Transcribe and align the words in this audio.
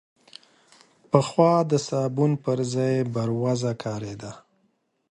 پخوا 1.09 1.53
د 1.71 1.73
صابون 1.87 2.31
پر 2.43 2.59
ځای 2.73 2.95
بوروزه 3.13 3.71
کارېده. 3.83 4.31